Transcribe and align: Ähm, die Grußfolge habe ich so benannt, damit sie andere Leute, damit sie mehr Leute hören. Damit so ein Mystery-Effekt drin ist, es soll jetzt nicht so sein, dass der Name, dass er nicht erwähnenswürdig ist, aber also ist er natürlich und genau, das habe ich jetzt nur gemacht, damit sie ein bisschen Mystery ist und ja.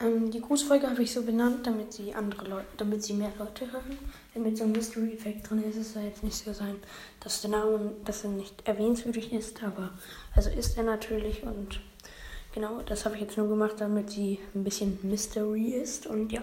Ähm, 0.00 0.30
die 0.30 0.40
Grußfolge 0.40 0.88
habe 0.88 1.02
ich 1.02 1.12
so 1.12 1.22
benannt, 1.22 1.66
damit 1.66 1.92
sie 1.92 2.14
andere 2.14 2.48
Leute, 2.48 2.66
damit 2.78 3.02
sie 3.04 3.12
mehr 3.12 3.32
Leute 3.38 3.70
hören. 3.70 3.98
Damit 4.34 4.56
so 4.56 4.64
ein 4.64 4.72
Mystery-Effekt 4.72 5.50
drin 5.50 5.62
ist, 5.62 5.76
es 5.76 5.92
soll 5.92 6.04
jetzt 6.04 6.24
nicht 6.24 6.36
so 6.36 6.52
sein, 6.52 6.76
dass 7.20 7.42
der 7.42 7.50
Name, 7.50 7.92
dass 8.04 8.24
er 8.24 8.30
nicht 8.30 8.66
erwähnenswürdig 8.66 9.32
ist, 9.32 9.62
aber 9.62 9.90
also 10.34 10.50
ist 10.50 10.78
er 10.78 10.84
natürlich 10.84 11.42
und 11.42 11.80
genau, 12.54 12.80
das 12.86 13.04
habe 13.04 13.16
ich 13.16 13.20
jetzt 13.20 13.36
nur 13.36 13.48
gemacht, 13.48 13.74
damit 13.78 14.10
sie 14.10 14.38
ein 14.54 14.64
bisschen 14.64 14.98
Mystery 15.02 15.70
ist 15.70 16.06
und 16.06 16.32
ja. 16.32 16.42